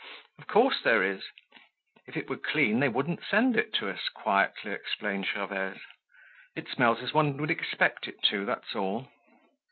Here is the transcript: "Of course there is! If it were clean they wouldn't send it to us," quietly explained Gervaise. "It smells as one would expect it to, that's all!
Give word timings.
"Of 0.39 0.47
course 0.47 0.81
there 0.83 1.03
is! 1.03 1.23
If 2.07 2.17
it 2.17 2.27
were 2.27 2.35
clean 2.37 2.79
they 2.79 2.89
wouldn't 2.89 3.23
send 3.23 3.55
it 3.55 3.71
to 3.75 3.87
us," 3.87 4.09
quietly 4.09 4.71
explained 4.71 5.27
Gervaise. 5.27 5.81
"It 6.55 6.67
smells 6.69 7.01
as 7.03 7.13
one 7.13 7.37
would 7.37 7.51
expect 7.51 8.07
it 8.07 8.19
to, 8.23 8.43
that's 8.43 8.73
all! 8.73 9.11